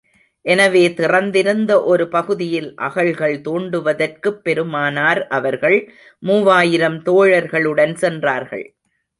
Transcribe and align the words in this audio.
எனவே 0.45 0.93
திறந்திருந்த 0.93 1.83
ஒரு 1.83 2.07
பகுதியில் 2.07 2.75
அகழ்கள் 2.77 3.41
தோண்டுவதற்குப் 3.41 4.41
பெருமானார் 4.43 5.27
அவர்கள் 5.29 5.77
மூவாயிரம் 6.23 6.99
தோழர்களுடன் 7.05 7.93
சென்றார்கள். 7.93 8.65